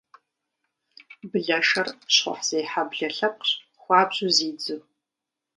[1.31, 3.51] Блэшэр щхъухьзехьэ блэ лъэпкъщ,
[3.81, 4.79] хуабжьу зидзу.